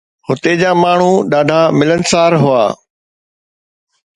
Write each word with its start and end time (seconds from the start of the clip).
هتي 0.27 0.51
جا 0.61 0.71
ماڻهو 0.83 1.11
ڏاڍا 1.31 1.59
ملنسار 1.79 2.31
هئا. 2.43 2.63